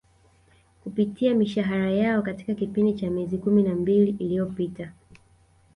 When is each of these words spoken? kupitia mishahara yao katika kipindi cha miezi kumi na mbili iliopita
kupitia 0.83 1.35
mishahara 1.35 1.91
yao 1.91 2.21
katika 2.21 2.55
kipindi 2.55 2.93
cha 2.93 3.09
miezi 3.09 3.37
kumi 3.37 3.63
na 3.63 3.75
mbili 3.75 4.11
iliopita 4.19 4.93